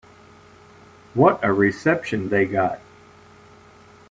[1.13, 2.79] What a reception they got.